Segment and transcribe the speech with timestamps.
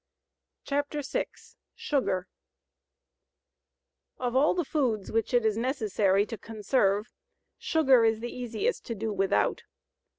[0.63, 1.27] CHAPTER VI
[1.75, 2.27] SUGAR
[4.17, 7.13] OF ALL THE FOODS WHICH IT IS NECESSARY TO CONSERVE,
[7.59, 9.61] SUGAR IS THE EASIEST TO DO WITHOUT.